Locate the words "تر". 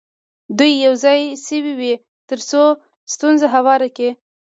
2.29-2.39